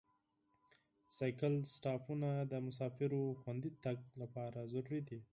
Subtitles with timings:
[0.03, 0.03] د
[1.15, 5.19] بایسکل سټاپونه د مسافرو خوندي تګ لپاره ضروري دي.